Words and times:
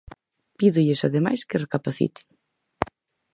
Pídolles, 0.57 1.01
ademais, 1.07 1.41
que 1.49 1.61
recapaciten. 1.63 2.25